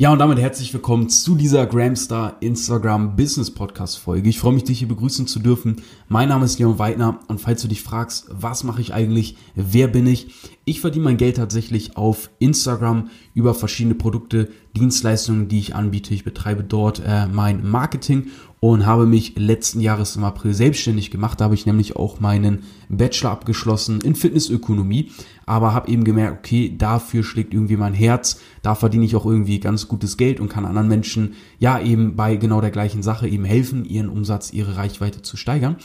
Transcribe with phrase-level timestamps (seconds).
[0.00, 4.28] Ja, und damit herzlich willkommen zu dieser Gramstar Instagram Business Podcast Folge.
[4.28, 5.82] Ich freue mich, dich hier begrüßen zu dürfen.
[6.06, 9.88] Mein Name ist Leon Weidner und falls du dich fragst, was mache ich eigentlich, wer
[9.88, 10.28] bin ich?
[10.64, 16.14] Ich verdiene mein Geld tatsächlich auf Instagram über verschiedene Produkte, Dienstleistungen, die ich anbiete.
[16.14, 18.28] Ich betreibe dort äh, mein Marketing
[18.60, 21.40] und habe mich letzten Jahres im April selbstständig gemacht.
[21.40, 25.12] Da habe ich nämlich auch meinen Bachelor abgeschlossen in Fitnessökonomie,
[25.46, 29.60] aber habe eben gemerkt, okay, dafür schlägt irgendwie mein Herz, da verdiene ich auch irgendwie
[29.60, 33.44] ganz gutes Geld und kann anderen Menschen ja eben bei genau der gleichen Sache eben
[33.44, 35.76] helfen, ihren Umsatz, ihre Reichweite zu steigern.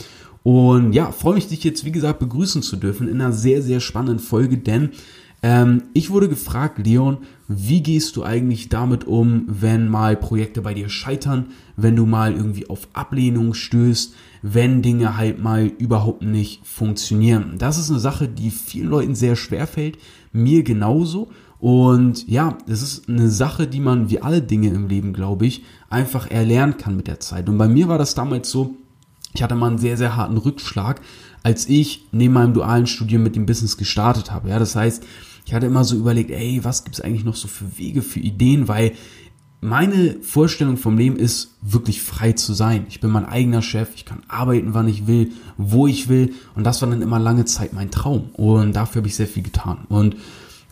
[0.42, 3.80] Und ja, freue mich, dich jetzt, wie gesagt, begrüßen zu dürfen in einer sehr, sehr
[3.80, 4.90] spannenden Folge, denn
[5.44, 7.18] ähm, ich wurde gefragt, Leon,
[7.50, 12.32] wie gehst du eigentlich damit um, wenn mal Projekte bei dir scheitern, wenn du mal
[12.32, 17.56] irgendwie auf Ablehnung stößt, wenn Dinge halt mal überhaupt nicht funktionieren?
[17.58, 19.98] Das ist eine Sache, die vielen Leuten sehr schwer fällt,
[20.32, 21.30] mir genauso.
[21.60, 25.64] Und ja, das ist eine Sache, die man wie alle Dinge im Leben, glaube ich,
[25.90, 27.50] einfach erlernen kann mit der Zeit.
[27.50, 28.76] Und bei mir war das damals so,
[29.34, 31.02] ich hatte mal einen sehr, sehr harten Rückschlag,
[31.42, 34.50] als ich neben meinem dualen Studium mit dem Business gestartet habe.
[34.50, 35.04] Ja, das heißt,
[35.46, 38.68] ich hatte immer so überlegt, ey, was gibt's eigentlich noch so für Wege, für Ideen,
[38.68, 38.94] weil
[39.64, 42.86] meine Vorstellung vom Leben ist, wirklich frei zu sein.
[42.90, 46.34] Ich bin mein eigener Chef, ich kann arbeiten, wann ich will, wo ich will.
[46.56, 48.30] Und das war dann immer lange Zeit mein Traum.
[48.34, 49.86] Und dafür habe ich sehr viel getan.
[49.88, 50.18] Und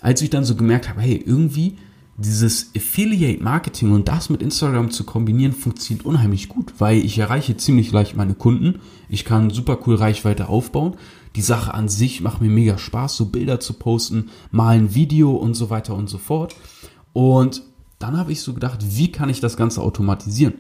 [0.02, 1.78] als ich dann so gemerkt habe, hey, irgendwie
[2.18, 7.58] dieses Affiliate Marketing und das mit Instagram zu kombinieren, funktioniert unheimlich gut, weil ich erreiche
[7.58, 8.80] ziemlich leicht meine Kunden.
[9.10, 10.96] Ich kann super cool Reichweite aufbauen.
[11.36, 15.32] Die Sache an sich macht mir mega Spaß, so Bilder zu posten, mal ein Video
[15.32, 16.56] und so weiter und so fort.
[17.14, 17.64] Und
[18.00, 20.56] dann habe ich so gedacht, wie kann ich das Ganze automatisieren?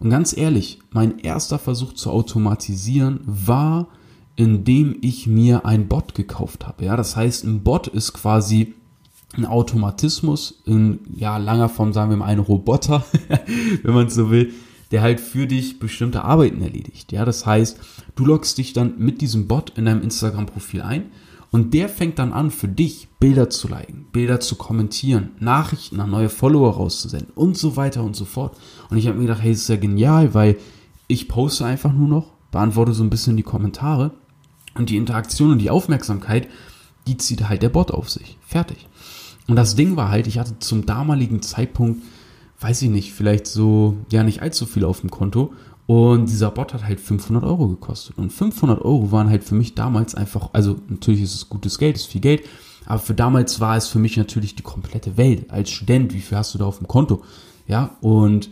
[0.00, 3.88] Und ganz ehrlich, mein erster Versuch zu automatisieren war,
[4.36, 6.84] indem ich mir ein Bot gekauft habe.
[6.84, 8.74] Ja, das heißt, ein Bot ist quasi
[9.36, 13.04] ein Automatismus in ja, langer Form, sagen wir mal, ein Roboter,
[13.82, 14.52] wenn man so will,
[14.90, 17.12] der halt für dich bestimmte Arbeiten erledigt.
[17.12, 17.78] Ja, das heißt,
[18.16, 21.06] du loggst dich dann mit diesem Bot in deinem Instagram-Profil ein
[21.50, 26.10] und der fängt dann an, für dich Bilder zu liken, Bilder zu kommentieren, Nachrichten an
[26.10, 28.56] neue Follower rauszusenden und so weiter und so fort.
[28.90, 30.56] Und ich habe mir gedacht, hey, das ist ja genial, weil
[31.06, 34.12] ich poste einfach nur noch, beantworte so ein bisschen die Kommentare
[34.74, 36.48] und die Interaktion und die Aufmerksamkeit,
[37.06, 38.36] die zieht halt der Bot auf sich.
[38.46, 38.86] Fertig.
[39.46, 42.02] Und das Ding war halt, ich hatte zum damaligen Zeitpunkt,
[42.60, 45.52] weiß ich nicht, vielleicht so, ja, nicht allzu viel auf dem Konto.
[45.86, 48.18] Und dieser Bot hat halt 500 Euro gekostet.
[48.18, 51.96] Und 500 Euro waren halt für mich damals einfach, also natürlich ist es gutes Geld,
[51.96, 52.42] ist viel Geld,
[52.84, 55.50] aber für damals war es für mich natürlich die komplette Welt.
[55.50, 57.22] Als Student, wie viel hast du da auf dem Konto?
[57.66, 58.50] Ja, und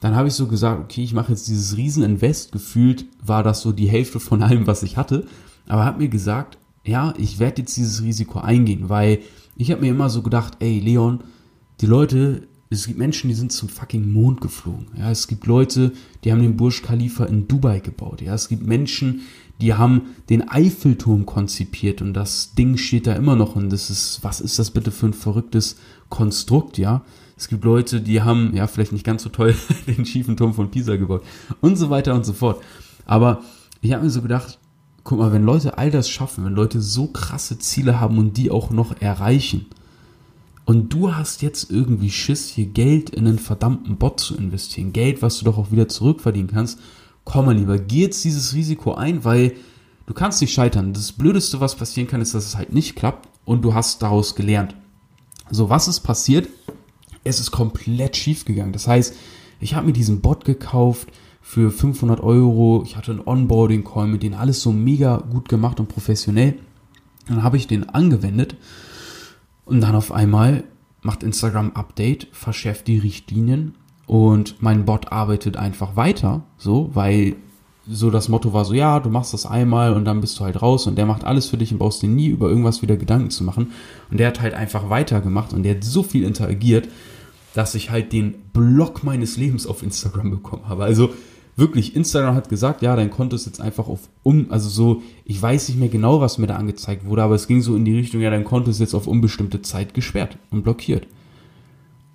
[0.00, 2.52] dann habe ich so gesagt, okay, ich mache jetzt dieses Rieseninvest.
[2.52, 5.26] Gefühlt war das so die Hälfte von allem, was ich hatte.
[5.66, 9.20] Aber habe mir gesagt, ja, ich werde jetzt dieses Risiko eingehen, weil
[9.56, 11.20] ich habe mir immer so gedacht, ey Leon,
[11.80, 14.86] die Leute, es gibt Menschen, die sind zum fucking Mond geflogen.
[14.96, 15.92] Ja, es gibt Leute,
[16.22, 18.22] die haben den Burj Khalifa in Dubai gebaut.
[18.22, 19.22] Ja, es gibt Menschen,
[19.60, 24.20] die haben den Eiffelturm konzipiert und das Ding steht da immer noch und das ist,
[24.22, 25.76] was ist das bitte für ein verrücktes
[26.08, 27.02] Konstrukt, ja?
[27.36, 29.54] Es gibt Leute, die haben, ja, vielleicht nicht ganz so toll
[29.86, 31.24] den schiefen Turm von Pisa gebaut
[31.60, 32.62] und so weiter und so fort.
[33.04, 33.42] Aber
[33.80, 34.58] ich habe mir so gedacht,
[35.02, 38.50] guck mal, wenn Leute all das schaffen, wenn Leute so krasse Ziele haben und die
[38.50, 39.66] auch noch erreichen,
[40.70, 45.20] und du hast jetzt irgendwie Schiss, hier Geld in einen verdammten Bot zu investieren, Geld,
[45.20, 46.78] was du doch auch wieder zurückverdienen kannst,
[47.24, 49.54] komm mal lieber, geh jetzt dieses Risiko ein, weil
[50.06, 50.92] du kannst nicht scheitern.
[50.92, 54.36] Das Blödeste, was passieren kann, ist, dass es halt nicht klappt und du hast daraus
[54.36, 54.76] gelernt.
[55.50, 56.48] So, was ist passiert?
[57.24, 58.72] Es ist komplett schief gegangen.
[58.72, 59.16] Das heißt,
[59.58, 61.08] ich habe mir diesen Bot gekauft,
[61.42, 62.84] für 500 Euro.
[62.86, 66.60] Ich hatte einen Onboarding-Call mit denen, alles so mega gut gemacht und professionell.
[67.26, 68.54] Dann habe ich den angewendet
[69.70, 70.64] und dann auf einmal
[71.02, 73.76] macht Instagram Update, verschärft die Richtlinien
[74.06, 77.36] und mein Bot arbeitet einfach weiter, so, weil
[77.88, 80.60] so das Motto war so, ja, du machst das einmal und dann bist du halt
[80.60, 83.30] raus und der macht alles für dich und brauchst dir nie über irgendwas wieder Gedanken
[83.30, 83.72] zu machen.
[84.10, 86.88] Und der hat halt einfach weitergemacht und der hat so viel interagiert,
[87.54, 90.84] dass ich halt den Blog meines Lebens auf Instagram bekommen habe.
[90.84, 91.10] Also
[91.56, 95.40] wirklich, Instagram hat gesagt, ja, dein Konto ist jetzt einfach auf um, also so, ich
[95.40, 97.96] weiß nicht mehr genau, was mir da angezeigt wurde, aber es ging so in die
[97.96, 101.06] Richtung, ja, dein Konto ist jetzt auf unbestimmte Zeit gesperrt und blockiert.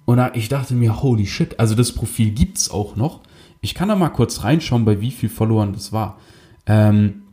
[0.05, 3.21] Und da, ich dachte mir, holy shit, also das Profil gibt's auch noch.
[3.61, 6.19] Ich kann da mal kurz reinschauen, bei wie viel Followern das war.
[6.67, 7.23] Ähm,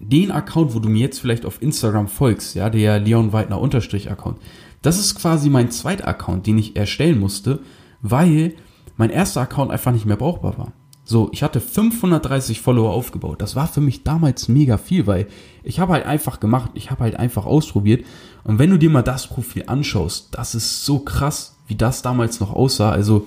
[0.00, 4.10] den Account, wo du mir jetzt vielleicht auf Instagram folgst, ja, der Leon Weidner Unterstrich
[4.10, 4.38] Account,
[4.82, 7.60] das ist quasi mein zweiter Account, den ich erstellen musste,
[8.00, 8.54] weil
[8.96, 10.72] mein erster Account einfach nicht mehr brauchbar war.
[11.10, 13.40] So, ich hatte 530 Follower aufgebaut.
[13.40, 15.26] Das war für mich damals mega viel, weil
[15.62, 18.04] ich habe halt einfach gemacht, ich habe halt einfach ausprobiert.
[18.44, 22.40] Und wenn du dir mal das Profil anschaust, das ist so krass, wie das damals
[22.40, 22.90] noch aussah.
[22.90, 23.26] Also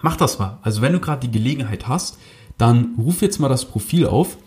[0.00, 0.60] mach das mal.
[0.62, 2.16] Also wenn du gerade die Gelegenheit hast,
[2.56, 4.38] dann ruf jetzt mal das Profil auf.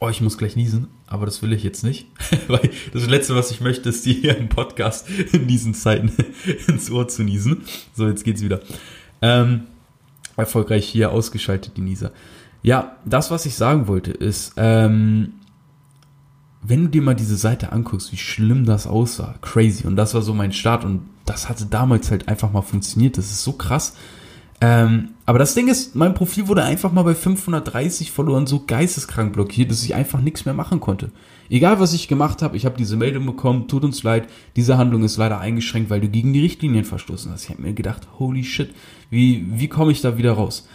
[0.00, 2.08] Oh, ich muss gleich niesen, aber das will ich jetzt nicht.
[2.48, 6.12] Weil das Letzte, was ich möchte, ist dir hier im Podcast in diesen Zeiten
[6.68, 7.62] ins Ohr zu niesen.
[7.94, 8.60] So, jetzt geht's wieder.
[9.22, 9.62] Ähm,
[10.40, 12.12] erfolgreich hier ausgeschaltet, die Nieser.
[12.62, 15.34] Ja, das, was ich sagen wollte, ist, ähm,
[16.62, 19.86] wenn du dir mal diese Seite anguckst, wie schlimm das aussah, crazy.
[19.86, 23.16] Und das war so mein Start und das hatte damals halt einfach mal funktioniert.
[23.16, 23.94] Das ist so krass.
[24.62, 29.32] Ähm, aber das Ding ist, mein Profil wurde einfach mal bei 530 Followern so geisteskrank
[29.32, 31.12] blockiert, dass ich einfach nichts mehr machen konnte.
[31.48, 35.02] Egal was ich gemacht habe, ich habe diese Meldung bekommen, tut uns leid, diese Handlung
[35.02, 37.44] ist leider eingeschränkt, weil du gegen die Richtlinien verstoßen hast.
[37.44, 38.74] Ich habe mir gedacht, holy shit,
[39.08, 40.68] wie, wie komme ich da wieder raus?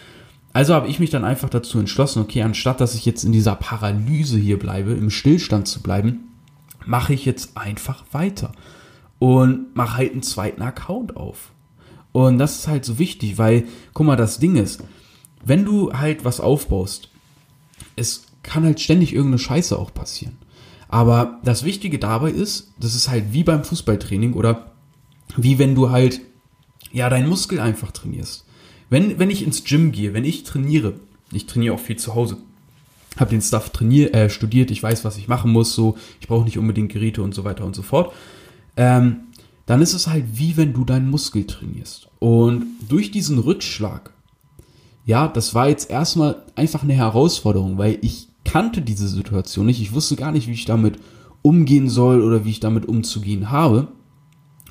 [0.52, 3.56] Also habe ich mich dann einfach dazu entschlossen, okay, anstatt dass ich jetzt in dieser
[3.56, 6.30] Paralyse hier bleibe, im Stillstand zu bleiben,
[6.86, 8.52] mache ich jetzt einfach weiter
[9.20, 11.52] und mache halt einen zweiten Account auf.
[12.16, 14.82] Und das ist halt so wichtig, weil, guck mal, das Ding ist,
[15.44, 17.10] wenn du halt was aufbaust,
[17.98, 20.38] es kann halt ständig irgendeine Scheiße auch passieren.
[20.88, 24.72] Aber das Wichtige dabei ist, das ist halt wie beim Fußballtraining oder
[25.36, 26.22] wie wenn du halt,
[26.94, 28.46] ja, deinen Muskel einfach trainierst.
[28.90, 30.94] Wenn, wenn ich ins Gym gehe, wenn ich trainiere,
[31.34, 32.38] ich trainiere auch viel zu Hause,
[33.18, 36.46] habe den Stuff trainiert, äh, studiert, ich weiß, was ich machen muss, so, ich brauche
[36.46, 38.14] nicht unbedingt Geräte und so weiter und so fort.
[38.78, 39.25] Ähm,
[39.66, 42.08] dann ist es halt wie wenn du deinen Muskel trainierst.
[42.20, 44.12] Und durch diesen Rückschlag,
[45.06, 49.82] ja, das war jetzt erstmal einfach eine Herausforderung, weil ich kannte diese Situation nicht.
[49.82, 51.00] Ich wusste gar nicht, wie ich damit
[51.42, 53.88] umgehen soll oder wie ich damit umzugehen habe.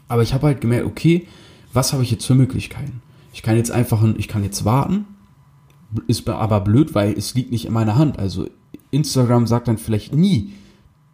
[0.08, 1.26] Aber ich habe halt gemerkt, okay,
[1.72, 3.02] was habe ich jetzt für Möglichkeiten?
[3.32, 5.06] Ich kann jetzt einfach, ich kann jetzt warten,
[6.06, 8.18] ist aber blöd, weil es liegt nicht in meiner Hand.
[8.18, 8.46] Also
[8.90, 10.52] Instagram sagt dann vielleicht nie,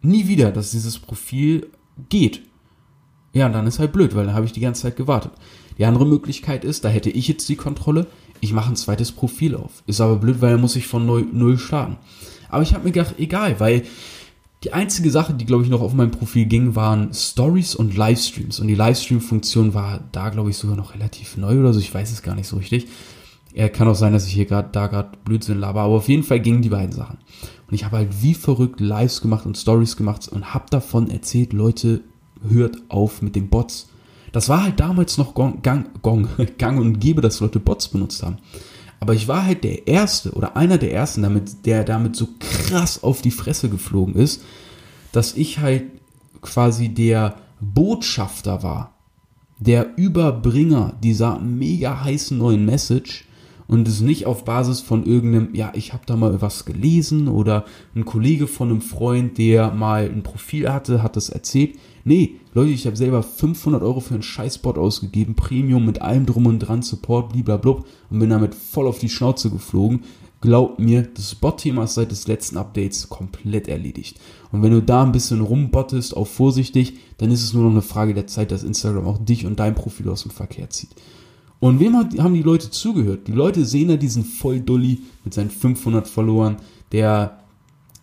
[0.01, 1.67] nie wieder, dass dieses Profil
[2.09, 2.43] geht.
[3.33, 5.31] Ja, und dann ist halt blöd, weil dann habe ich die ganze Zeit gewartet.
[5.77, 8.07] Die andere Möglichkeit ist, da hätte ich jetzt die Kontrolle,
[8.41, 9.83] ich mache ein zweites Profil auf.
[9.87, 11.97] Ist aber blöd, weil dann muss ich von null starten.
[12.49, 13.83] Aber ich habe mir gedacht, egal, weil
[14.63, 18.59] die einzige Sache, die, glaube ich, noch auf meinem Profil ging, waren Stories und Livestreams.
[18.59, 21.79] Und die Livestream-Funktion war da, glaube ich, sogar noch relativ neu oder so.
[21.79, 22.87] Ich weiß es gar nicht so richtig.
[23.53, 26.23] Er kann auch sein, dass ich hier gerade da gerade Blödsinn laber, aber auf jeden
[26.23, 27.17] Fall gingen die beiden Sachen.
[27.67, 31.53] Und ich habe halt wie verrückt Lives gemacht und Stories gemacht und habe davon erzählt,
[31.53, 32.01] Leute,
[32.47, 33.89] hört auf mit den Bots.
[34.31, 36.27] Das war halt damals noch Gong, Gang, Gong,
[36.57, 38.37] Gang und Gäbe, dass Leute Bots benutzt haben.
[38.99, 43.03] Aber ich war halt der Erste oder einer der Ersten, damit, der damit so krass
[43.03, 44.43] auf die Fresse geflogen ist,
[45.11, 45.85] dass ich halt
[46.41, 48.93] quasi der Botschafter war,
[49.59, 53.25] der Überbringer dieser mega heißen neuen Message
[53.71, 57.63] und es nicht auf Basis von irgendeinem, ja, ich habe da mal was gelesen oder
[57.95, 61.79] ein Kollege von einem Freund, der mal ein Profil hatte, hat das erzählt.
[62.03, 66.47] Nee, Leute, ich habe selber 500 Euro für einen Scheißbot ausgegeben, Premium mit allem drum
[66.47, 70.01] und dran, Support, blablabla und bin damit voll auf die Schnauze geflogen.
[70.41, 74.19] Glaubt mir, das Bot-Thema ist seit des letzten Updates komplett erledigt.
[74.51, 77.81] Und wenn du da ein bisschen rumbottest, auch vorsichtig, dann ist es nur noch eine
[77.81, 80.89] Frage der Zeit, dass Instagram auch dich und dein Profil aus dem Verkehr zieht.
[81.61, 83.27] Und wem haben die Leute zugehört?
[83.27, 86.57] Die Leute sehen da diesen Volldulli mit seinen 500 Followern,
[86.91, 87.39] der,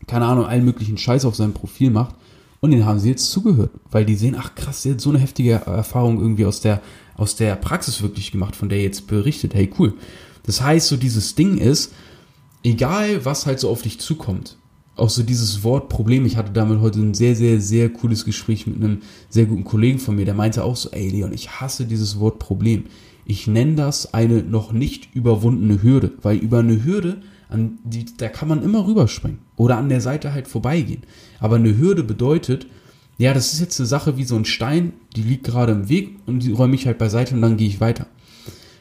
[0.06, 2.14] keine Ahnung, allen möglichen Scheiß auf seinem Profil macht
[2.60, 5.18] und den haben sie jetzt zugehört, weil die sehen, ach krass, der hat so eine
[5.18, 6.80] heftige Erfahrung irgendwie aus der,
[7.16, 9.54] aus der Praxis wirklich gemacht, von der er jetzt berichtet.
[9.54, 9.94] Hey, cool.
[10.44, 11.92] Das heißt, so dieses Ding ist,
[12.62, 14.56] egal was halt so auf dich zukommt,
[14.94, 18.68] auch so dieses Wort Problem, ich hatte damit heute ein sehr, sehr, sehr cooles Gespräch
[18.68, 21.86] mit einem sehr guten Kollegen von mir, der meinte auch so, ey Leon, ich hasse
[21.86, 22.84] dieses Wort Problem.
[23.30, 27.18] Ich nenne das eine noch nicht überwundene Hürde, weil über eine Hürde
[27.50, 31.02] an die, da kann man immer rüberspringen oder an der Seite halt vorbeigehen.
[31.38, 32.66] Aber eine Hürde bedeutet,
[33.18, 36.16] ja, das ist jetzt eine Sache wie so ein Stein, die liegt gerade im Weg
[36.24, 38.06] und die räume ich halt beiseite und dann gehe ich weiter.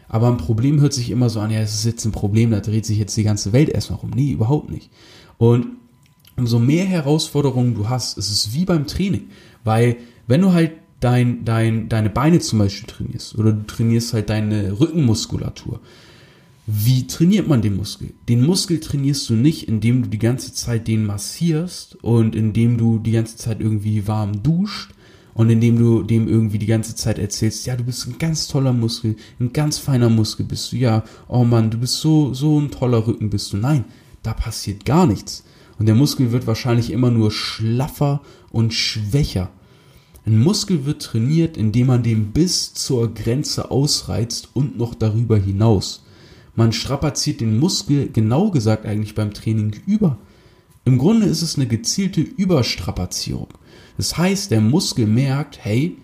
[0.08, 2.62] Aber ein Problem hört sich immer so an, ja, es ist jetzt ein Problem, da
[2.62, 4.12] dreht sich jetzt die ganze Welt erstmal rum.
[4.16, 4.90] Nee, überhaupt nicht.
[5.38, 5.68] Und
[6.38, 9.28] umso mehr Herausforderungen du hast, ist es wie beim Training.
[9.66, 14.30] Weil wenn du halt dein, dein, deine Beine zum Beispiel trainierst oder du trainierst halt
[14.30, 15.80] deine Rückenmuskulatur,
[16.66, 18.14] wie trainiert man den Muskel?
[18.28, 23.00] Den Muskel trainierst du nicht, indem du die ganze Zeit den massierst und indem du
[23.00, 24.92] die ganze Zeit irgendwie warm duscht
[25.34, 28.74] und indem du dem irgendwie die ganze Zeit erzählst, ja, du bist ein ganz toller
[28.74, 32.70] Muskel, ein ganz feiner Muskel bist du, ja, oh Mann, du bist so, so ein
[32.70, 33.58] toller Rücken bist du.
[33.58, 33.86] Nein,
[34.24, 35.46] da passiert gar nichts.
[35.80, 39.52] Und der Muskel wird wahrscheinlich immer nur schlaffer und schwächer.
[40.28, 46.04] Ein Muskel wird trainiert, indem man den bis zur Grenze ausreizt und noch darüber hinaus.
[46.54, 50.18] Man strapaziert den Muskel, genau gesagt eigentlich beim Training über.
[50.84, 53.48] Im Grunde ist es eine gezielte Überstrapazierung.
[53.96, 55.96] Das heißt, der Muskel merkt, hey,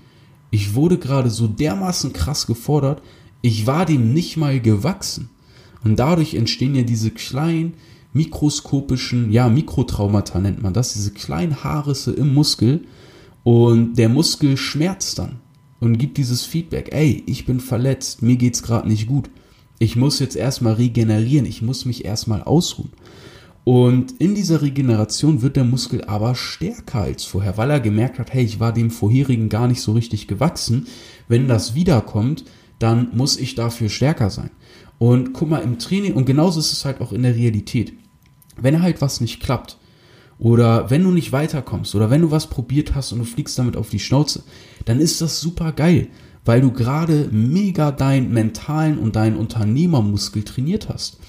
[0.51, 3.01] Ich wurde gerade so dermaßen krass gefordert,
[3.41, 5.29] ich war dem nicht mal gewachsen.
[5.83, 7.73] Und dadurch entstehen ja diese kleinen
[8.13, 12.81] mikroskopischen, ja, Mikrotraumata nennt man das, diese kleinen Haarrisse im Muskel.
[13.43, 15.39] Und der Muskel schmerzt dann
[15.79, 19.29] und gibt dieses Feedback, ey, ich bin verletzt, mir geht's gerade nicht gut.
[19.79, 22.91] Ich muss jetzt erstmal regenerieren, ich muss mich erstmal ausruhen.
[23.65, 28.33] Und in dieser Regeneration wird der Muskel aber stärker als vorher, weil er gemerkt hat,
[28.33, 30.87] hey, ich war dem vorherigen gar nicht so richtig gewachsen.
[31.27, 32.43] Wenn das wiederkommt,
[32.79, 34.51] dann muss ich dafür stärker sein.
[34.99, 37.93] Und guck mal, im Training, und genauso ist es halt auch in der Realität.
[38.57, 39.77] Wenn halt was nicht klappt,
[40.39, 43.77] oder wenn du nicht weiterkommst, oder wenn du was probiert hast und du fliegst damit
[43.77, 44.43] auf die Schnauze,
[44.85, 46.07] dann ist das super geil,
[46.45, 51.19] weil du gerade mega deinen mentalen und deinen Unternehmermuskel trainiert hast.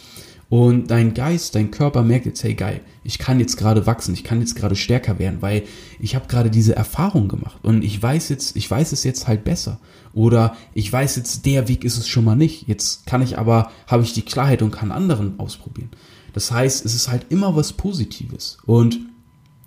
[0.51, 4.25] Und dein Geist, dein Körper merkt jetzt, hey geil, ich kann jetzt gerade wachsen, ich
[4.25, 5.63] kann jetzt gerade stärker werden, weil
[5.99, 9.45] ich habe gerade diese Erfahrung gemacht und ich weiß jetzt, ich weiß es jetzt halt
[9.45, 9.81] besser.
[10.13, 12.69] Oder ich weiß jetzt, der Weg ist es schon mal nicht.
[12.69, 15.91] Jetzt kann ich aber, habe ich die Klarheit und kann anderen ausprobieren.
[16.35, 18.59] Das heißt, es ist halt immer was Positives.
[18.67, 19.01] Und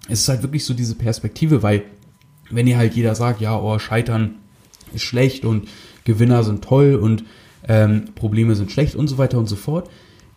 [0.07, 1.83] es ist halt wirklich so diese Perspektive, weil
[2.51, 4.35] wenn ihr halt jeder sagt, ja, oh, Scheitern
[4.93, 5.67] ist schlecht und
[6.03, 7.23] Gewinner sind toll und
[7.67, 9.89] ähm, Probleme sind schlecht und so weiter und so fort,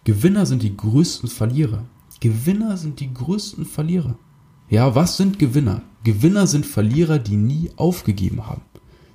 [0.04, 1.84] Gewinner sind die größten Verlierer.
[2.20, 4.16] Gewinner sind die größten Verlierer.
[4.68, 5.82] Ja, was sind Gewinner?
[6.04, 8.62] Gewinner sind Verlierer, die nie aufgegeben haben.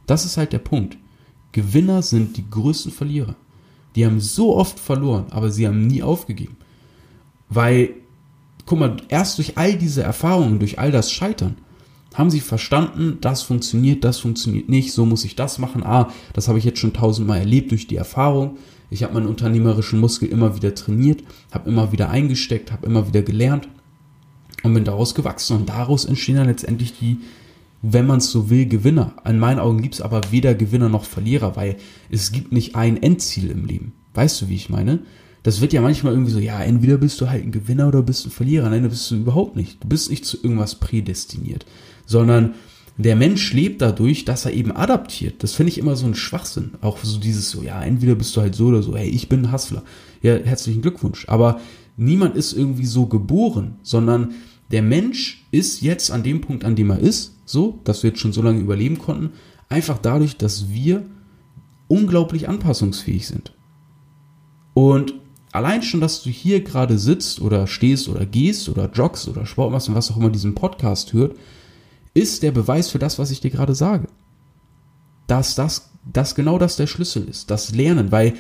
[0.05, 0.98] Das ist halt der Punkt.
[1.51, 3.36] Gewinner sind die größten Verlierer.
[3.95, 6.57] Die haben so oft verloren, aber sie haben nie aufgegeben.
[7.50, 7.92] Weil,
[8.66, 11.58] guck mal, erst durch all diese Erfahrungen, durch all das Scheitern,
[12.16, 15.84] haben sie verstanden, das funktioniert, das funktioniert nicht, so muss ich das machen.
[15.84, 18.58] Ah, das habe ich jetzt schon tausendmal erlebt durch die Erfahrung.
[18.90, 23.22] Ich habe meinen unternehmerischen Muskel immer wieder trainiert, habe immer wieder eingesteckt, habe immer wieder
[23.22, 23.68] gelernt
[24.64, 25.58] und bin daraus gewachsen.
[25.58, 27.18] Und daraus entstehen dann letztendlich die,
[27.82, 29.14] wenn man es so will, Gewinner.
[29.25, 31.75] In meinen Augen gibt es aber weder Gewinner noch Verlierer, weil
[32.10, 33.94] es gibt nicht ein Endziel im Leben.
[34.14, 35.00] Weißt du, wie ich meine?
[35.46, 38.25] Das wird ja manchmal irgendwie so, ja, entweder bist du halt ein Gewinner oder bist
[38.25, 38.68] ein Verlierer.
[38.68, 39.84] Nein, du bist du überhaupt nicht.
[39.84, 41.68] Du bist nicht zu irgendwas prädestiniert,
[42.08, 42.56] sondern
[42.98, 45.44] der Mensch lebt dadurch, dass er eben adaptiert.
[45.44, 46.72] Das finde ich immer so ein Schwachsinn.
[46.82, 49.46] Auch so dieses so, ja, entweder bist du halt so oder so, hey, ich bin
[49.46, 49.84] ein Hustler.
[50.24, 51.25] Ja, herzlichen Glückwunsch.
[51.28, 51.60] Aber
[51.96, 54.34] niemand ist irgendwie so geboren, sondern
[54.72, 58.20] der Mensch ist jetzt an dem Punkt, an dem er ist, so, dass wir jetzt
[58.20, 59.30] schon so lange überleben konnten,
[59.70, 61.06] einfach dadurch, dass wir
[61.88, 63.54] unglaublich anpassungsfähig sind.
[64.74, 65.14] Und
[65.55, 69.71] allein schon, dass du hier gerade sitzt oder stehst oder gehst oder joggst oder Sport
[69.71, 71.35] machst und was auch immer diesen Podcast hört,
[72.13, 74.07] ist der Beweis für das, was ich dir gerade sage.
[75.27, 77.50] Dass das, dass genau das der Schlüssel ist.
[77.50, 78.35] Das Lernen, weil,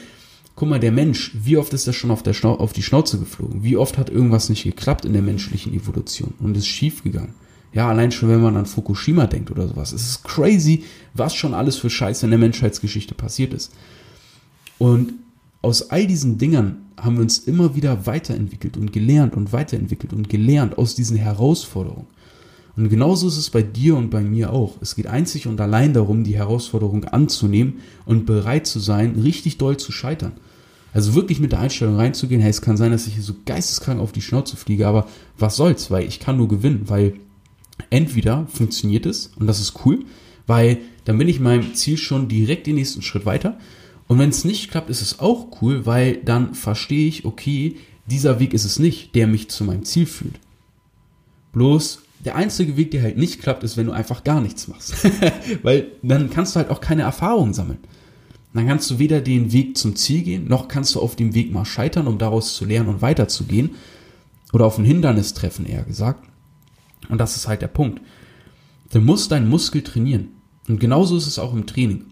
[0.55, 3.17] guck mal, der Mensch, wie oft ist er schon auf, der Schnau auf die Schnauze
[3.17, 3.63] geflogen?
[3.63, 7.33] Wie oft hat irgendwas nicht geklappt in der menschlichen Evolution und ist schief gegangen?
[7.73, 9.91] Ja, allein schon, wenn man an Fukushima denkt oder sowas.
[9.91, 13.73] Es ist crazy, was schon alles für Scheiße in der Menschheitsgeschichte passiert ist.
[14.77, 15.13] Und
[15.65, 20.29] aus all diesen Dingern haben wir uns immer wieder weiterentwickelt und gelernt und weiterentwickelt und
[20.29, 22.07] gelernt aus diesen Herausforderungen.
[22.77, 24.77] Und genauso ist es bei dir und bei mir auch.
[24.81, 29.77] Es geht einzig und allein darum, die Herausforderung anzunehmen und bereit zu sein, richtig doll
[29.77, 30.33] zu scheitern.
[30.93, 33.99] Also wirklich mit der Einstellung reinzugehen, hey, es kann sein, dass ich hier so geisteskrank
[33.99, 35.07] auf die Schnauze fliege, aber
[35.37, 37.15] was soll's, weil ich kann nur gewinnen, weil
[37.89, 40.05] entweder funktioniert es und das ist cool,
[40.47, 43.57] weil dann bin ich meinem Ziel schon direkt den nächsten Schritt weiter.
[44.07, 48.39] Und wenn es nicht klappt, ist es auch cool, weil dann verstehe ich, okay, dieser
[48.39, 50.39] Weg ist es nicht, der mich zu meinem Ziel führt.
[51.53, 54.95] Bloß der einzige Weg, der halt nicht klappt, ist, wenn du einfach gar nichts machst.
[55.63, 57.79] Weil dann kannst du halt auch keine Erfahrung sammeln.
[58.53, 61.51] Dann kannst du weder den Weg zum Ziel gehen, noch kannst du auf dem Weg
[61.51, 63.71] mal scheitern, um daraus zu lernen und weiterzugehen.
[64.53, 66.23] Oder auf ein Hindernis treffen, eher gesagt.
[67.09, 68.01] Und das ist halt der Punkt.
[68.91, 70.29] Du musst deinen Muskel trainieren.
[70.67, 72.05] Und genauso ist es auch im Training.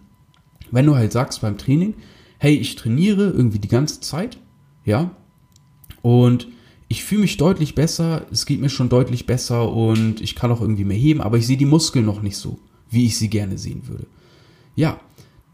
[0.73, 1.93] Wenn du halt sagst beim Training,
[2.39, 4.39] hey, ich trainiere irgendwie die ganze Zeit,
[4.83, 5.11] ja,
[6.01, 6.47] und
[6.87, 10.61] ich fühle mich deutlich besser, es geht mir schon deutlich besser und ich kann auch
[10.61, 12.57] irgendwie mehr heben, aber ich sehe die Muskeln noch nicht so,
[12.89, 14.07] wie ich sie gerne sehen würde.
[14.75, 14.99] Ja,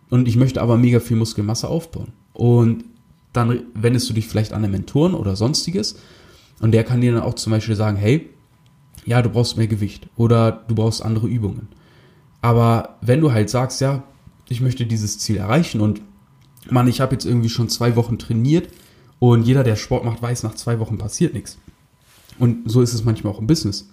[0.10, 2.14] und ich möchte aber mega viel Muskelmasse aufbauen.
[2.32, 2.86] Und
[3.34, 5.98] dann wendest du dich vielleicht an einen Mentoren oder sonstiges
[6.62, 8.30] und der kann dir dann auch zum Beispiel sagen, hey,
[9.06, 11.68] ja, du brauchst mehr Gewicht oder du brauchst andere Übungen.
[12.42, 14.04] Aber wenn du halt sagst, ja,
[14.50, 16.02] ich möchte dieses Ziel erreichen und
[16.70, 18.70] Mann, ich habe jetzt irgendwie schon zwei Wochen trainiert,
[19.20, 21.58] und jeder, der Sport macht, weiß, nach zwei Wochen passiert nichts.
[22.40, 23.90] Und so ist es manchmal auch im Business.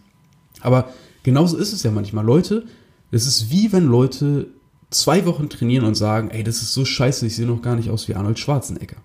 [0.61, 0.91] Aber
[1.25, 2.25] genauso ist es ja manchmal.
[2.25, 2.65] Leute,
[3.11, 4.49] es ist wie wenn Leute
[4.91, 7.91] zwei Wochen trainieren und sagen, ey, das ist so scheiße, ich sehe noch gar nicht
[7.91, 8.97] aus wie Arnold Schwarzenegger.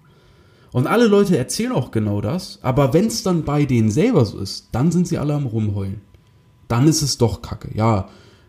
[0.71, 4.37] Und alle Leute erzählen auch genau das, aber wenn es dann bei denen selber so
[4.39, 6.01] ist, dann sind sie alle am Rumheulen.
[6.67, 7.75] Dann ist es doch kacke.
[7.75, 8.07] Ja,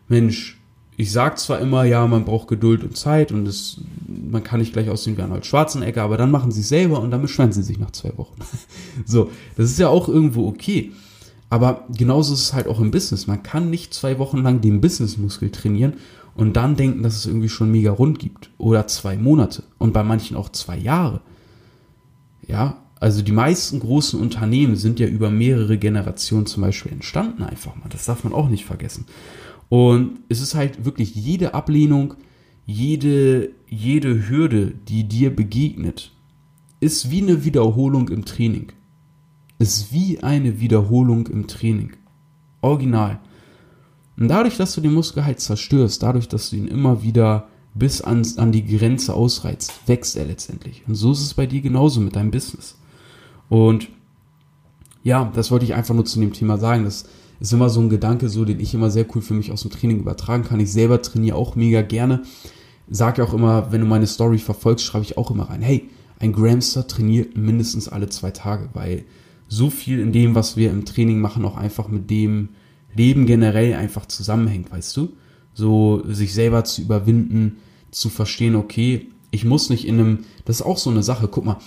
[0.08, 0.60] Mensch,
[0.96, 4.72] ich sage zwar immer, ja, man braucht Geduld und Zeit und es, man kann nicht
[4.72, 7.62] gleich aussehen wie Arnold Schwarzenegger, aber dann machen sie es selber und dann beschweren sie
[7.62, 8.36] sich nach zwei Wochen.
[9.06, 10.92] so, das ist ja auch irgendwo okay.
[11.48, 13.26] Aber genauso ist es halt auch im Business.
[13.26, 15.94] Man kann nicht zwei Wochen lang den Businessmuskel trainieren
[16.34, 18.50] und dann denken, dass es irgendwie schon mega rund gibt.
[18.56, 19.64] Oder zwei Monate.
[19.76, 21.20] Und bei manchen auch zwei Jahre.
[22.46, 27.76] Ja, also die meisten großen Unternehmen sind ja über mehrere Generationen zum Beispiel entstanden einfach
[27.76, 27.88] mal.
[27.90, 29.06] Das darf man auch nicht vergessen.
[29.72, 32.12] Und es ist halt wirklich jede Ablehnung,
[32.66, 36.12] jede, jede Hürde, die dir begegnet,
[36.80, 38.72] ist wie eine Wiederholung im Training.
[39.58, 41.92] Ist wie eine Wiederholung im Training.
[42.60, 43.18] Original.
[44.18, 48.02] Und dadurch, dass du den Muskel halt zerstörst, dadurch, dass du ihn immer wieder bis
[48.02, 50.82] an, an die Grenze ausreizt, wächst er letztendlich.
[50.86, 52.76] Und so ist es bei dir genauso mit deinem Business.
[53.48, 53.88] Und
[55.02, 56.84] ja, das wollte ich einfach nur zu dem Thema sagen.
[56.84, 57.06] Das
[57.40, 59.70] ist immer so ein Gedanke, so den ich immer sehr cool für mich aus dem
[59.70, 60.60] Training übertragen kann.
[60.60, 62.22] Ich selber trainiere auch mega gerne.
[62.88, 65.88] Sag ja auch immer, wenn du meine Story verfolgst, schreibe ich auch immer rein, hey,
[66.18, 69.04] ein Gramster trainiert mindestens alle zwei Tage, weil
[69.48, 72.50] so viel in dem, was wir im Training machen, auch einfach mit dem
[72.94, 75.12] Leben generell einfach zusammenhängt, weißt du?
[75.54, 77.58] So sich selber zu überwinden,
[77.90, 81.44] zu verstehen, okay, ich muss nicht in einem, das ist auch so eine Sache, guck
[81.44, 81.58] mal,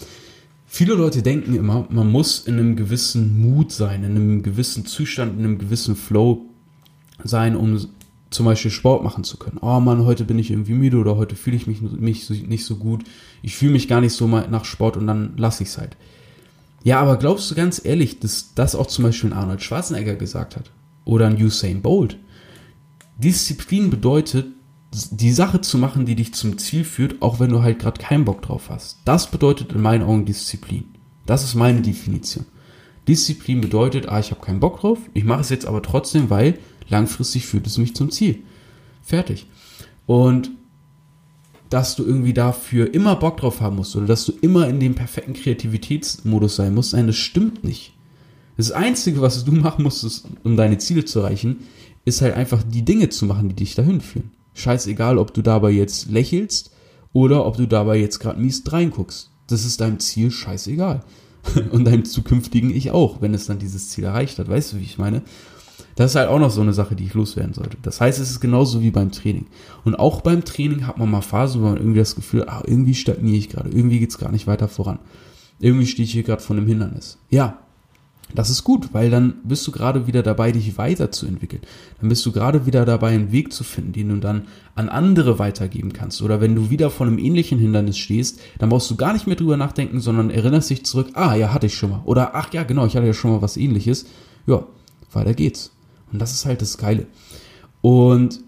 [0.66, 5.38] Viele Leute denken immer, man muss in einem gewissen Mut sein, in einem gewissen Zustand,
[5.38, 6.46] in einem gewissen Flow
[7.24, 7.80] sein, um
[8.30, 9.60] zum Beispiel Sport machen zu können.
[9.62, 12.76] Oh Mann, heute bin ich irgendwie müde oder heute fühle ich mich, mich nicht so
[12.76, 13.04] gut.
[13.42, 15.96] Ich fühle mich gar nicht so mal nach Sport und dann lasse ich es halt.
[16.84, 20.56] Ja, aber glaubst du ganz ehrlich, dass das auch zum Beispiel ein Arnold Schwarzenegger gesagt
[20.56, 20.72] hat?
[21.06, 22.18] Oder ein Usain Bolt?
[23.18, 24.48] Disziplin bedeutet,
[25.12, 28.26] die Sache zu machen, die dich zum Ziel führt, auch wenn du halt gerade keinen
[28.26, 29.00] Bock drauf hast.
[29.06, 30.86] Das bedeutet in meinen Augen Disziplin.
[31.26, 32.46] Das ist meine Definition.
[33.08, 36.58] Disziplin bedeutet, ah, ich habe keinen Bock drauf, ich mache es jetzt aber trotzdem, weil
[36.90, 38.44] langfristig führt es mich zum Ziel.
[39.02, 39.48] Fertig.
[40.06, 40.52] Und
[41.70, 44.96] dass du irgendwie dafür immer Bock drauf haben musst oder dass du immer in dem
[44.96, 47.94] perfekten Kreativitätsmodus sein musst, nein, das stimmt nicht.
[48.58, 51.58] Das Einzige, was du machen musst, um deine Ziele zu erreichen,
[52.06, 54.32] ist halt einfach die Dinge zu machen, die dich dahin führen.
[54.56, 56.72] Scheißegal, ob du dabei jetzt lächelst
[57.14, 59.30] oder ob du dabei jetzt gerade mies reinguckst.
[59.48, 61.04] Das ist deinem Ziel scheißegal.
[61.72, 64.50] Und deinem zukünftigen Ich auch, wenn es dann dieses Ziel erreicht hat.
[64.50, 65.22] Weißt du, wie ich meine?
[65.96, 67.78] Das ist halt auch noch so eine Sache, die ich loswerden sollte.
[67.82, 69.46] Das heißt, es ist genauso wie beim Training.
[69.84, 72.96] Und auch beim Training hat man mal Phasen, wo man irgendwie das Gefühl, ah, irgendwie
[72.96, 75.00] stagniere ich gerade, irgendwie geht's gar nicht weiter voran.
[75.60, 77.18] Irgendwie stehe ich hier gerade vor einem Hindernis.
[77.30, 77.60] Ja,
[78.36, 81.62] das ist gut, weil dann bist du gerade wieder dabei, dich weiterzuentwickeln.
[82.00, 85.40] Dann bist du gerade wieder dabei, einen Weg zu finden, den du dann an andere
[85.40, 86.22] weitergeben kannst.
[86.22, 89.36] Oder wenn du wieder vor einem ähnlichen Hindernis stehst, dann brauchst du gar nicht mehr
[89.36, 92.02] drüber nachdenken, sondern erinnerst dich zurück, ah, ja, hatte ich schon mal.
[92.06, 94.06] Oder, ach ja, genau, ich hatte ja schon mal was ähnliches.
[94.48, 94.66] Ja,
[95.12, 95.72] weiter geht's.
[96.12, 97.08] Und das ist halt das Geile.
[97.82, 98.42] Und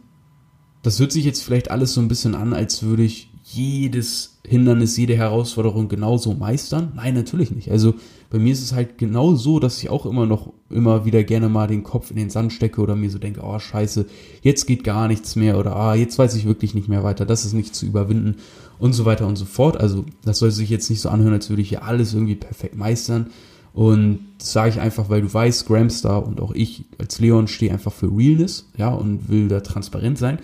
[0.84, 4.96] das hört sich jetzt vielleicht alles so ein bisschen an, als würde ich jedes Hindernis,
[4.96, 6.94] jede Herausforderung genauso meistern.
[6.96, 7.72] Nein, natürlich nicht.
[7.72, 7.96] Also
[8.30, 11.50] bei mir ist es halt genau so, dass ich auch immer noch immer wieder gerne
[11.50, 14.06] mal den Kopf in den Sand stecke oder mir so denke, oh scheiße,
[14.42, 17.46] jetzt geht gar nichts mehr oder ah, jetzt weiß ich wirklich nicht mehr weiter, das
[17.46, 18.36] ist nicht zu überwinden
[18.80, 19.78] und so weiter und so fort.
[19.78, 22.78] Also das soll sich jetzt nicht so anhören, als würde ich hier alles irgendwie perfekt
[22.78, 23.28] meistern.
[23.74, 27.72] Und das sage ich einfach, weil du weißt, Gramstar und auch ich als Leon stehe
[27.72, 30.40] einfach für Realness, ja, und will da transparent sein.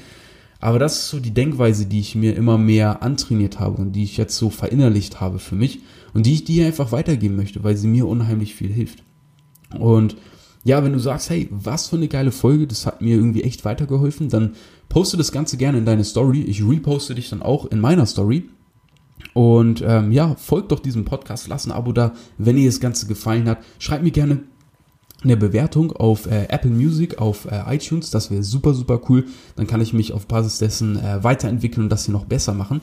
[0.63, 4.05] Aber das ist so die Denkweise, die ich mir immer mehr antrainiert habe und die
[4.05, 5.81] ich jetzt so verinnerlicht habe für mich
[6.13, 9.03] und die ich dir einfach weitergeben möchte, weil sie mir unheimlich viel hilft.
[9.77, 10.15] Und
[10.63, 13.65] ja, wenn du sagst, hey, was für eine geile Folge, das hat mir irgendwie echt
[13.65, 14.53] weitergeholfen, dann
[14.87, 16.43] poste das Ganze gerne in deine Story.
[16.43, 18.45] Ich reposte dich dann auch in meiner Story.
[19.33, 23.07] Und ähm, ja, folgt doch diesem Podcast, lass ein Abo da, wenn dir das Ganze
[23.07, 23.57] gefallen hat.
[23.79, 24.43] Schreib mir gerne
[25.23, 28.11] eine Bewertung auf äh, Apple Music, auf äh, iTunes.
[28.11, 29.25] Das wäre super, super cool.
[29.55, 32.81] Dann kann ich mich auf Basis dessen äh, weiterentwickeln und das hier noch besser machen.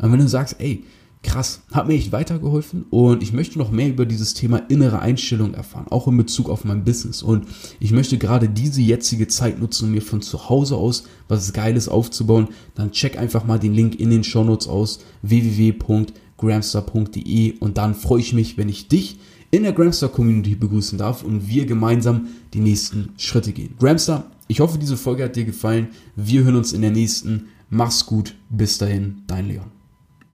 [0.00, 0.84] Und wenn du sagst, ey,
[1.24, 5.54] krass, hat mir echt weitergeholfen und ich möchte noch mehr über dieses Thema innere Einstellung
[5.54, 7.22] erfahren, auch in Bezug auf mein Business.
[7.22, 7.46] Und
[7.80, 11.88] ich möchte gerade diese jetzige Zeit nutzen, um mir von zu Hause aus was Geiles
[11.88, 18.20] aufzubauen, dann check einfach mal den Link in den Shownotes aus www.gramstar.de und dann freue
[18.20, 19.18] ich mich, wenn ich dich
[19.54, 23.74] in der Gramstar Community begrüßen darf und wir gemeinsam die nächsten Schritte gehen.
[23.78, 25.88] Gramstar, ich hoffe, diese Folge hat dir gefallen.
[26.16, 27.48] Wir hören uns in der nächsten.
[27.70, 28.34] Mach's gut.
[28.50, 29.70] Bis dahin, dein Leon.